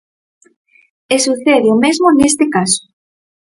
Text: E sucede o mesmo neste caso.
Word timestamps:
E 1.13 1.17
sucede 1.25 1.67
o 1.75 1.79
mesmo 1.83 2.07
neste 2.17 2.45
caso. 2.55 2.83